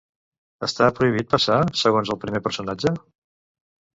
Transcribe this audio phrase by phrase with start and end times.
[0.67, 2.97] Està prohibit passar, segons el primer personatge?